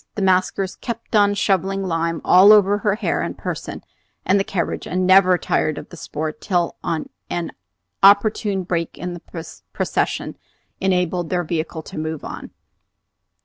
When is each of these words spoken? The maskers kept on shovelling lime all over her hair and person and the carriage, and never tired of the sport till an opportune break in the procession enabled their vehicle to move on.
The 0.15 0.23
maskers 0.23 0.77
kept 0.77 1.15
on 1.15 1.35
shovelling 1.35 1.83
lime 1.83 2.21
all 2.25 2.51
over 2.51 2.79
her 2.79 2.95
hair 2.95 3.21
and 3.21 3.37
person 3.37 3.83
and 4.25 4.39
the 4.39 4.43
carriage, 4.43 4.87
and 4.87 5.05
never 5.05 5.37
tired 5.37 5.77
of 5.77 5.89
the 5.89 5.95
sport 5.95 6.41
till 6.41 6.75
an 6.83 7.51
opportune 8.01 8.63
break 8.63 8.97
in 8.97 9.13
the 9.13 9.19
procession 9.73 10.37
enabled 10.79 11.29
their 11.29 11.43
vehicle 11.43 11.83
to 11.83 11.99
move 11.99 12.23
on. 12.23 12.49